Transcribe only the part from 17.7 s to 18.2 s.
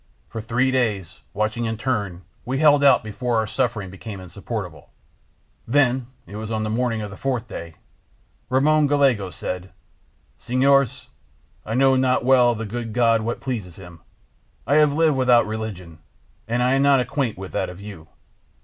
you.